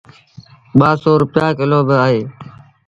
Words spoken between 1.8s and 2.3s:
با اهي۔